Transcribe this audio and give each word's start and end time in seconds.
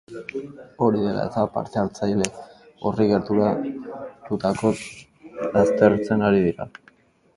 Hori 0.85 1.01
dela 1.01 1.25
eta, 1.31 1.43
parte-hartzaile 1.57 2.29
horri 2.91 3.07
gertatutakoa 3.11 5.53
aztertzen 5.65 6.25
ari 6.31 6.43
dira. 6.49 6.69